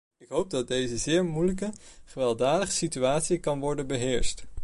Ik 0.17 0.27
hoop 0.29 0.49
dat 0.49 0.67
deze 0.67 0.97
zeer 0.97 1.25
moeilijke, 1.25 1.73
gewelddadige 2.05 2.71
situatie 2.71 3.39
kan 3.39 3.59
worden 3.59 3.87
beheerst. 3.87 4.43